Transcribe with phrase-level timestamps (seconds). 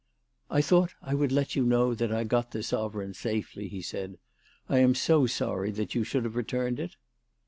[0.49, 4.17] "I thought I would let you know that I got the sovereign safely," he said."
[4.67, 6.95] I am so sorry that you should have returned it."